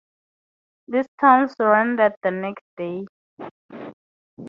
This 0.87 1.05
town 1.19 1.47
surrendered 1.49 2.15
the 2.23 2.31
next 2.31 2.63
day. 2.75 3.05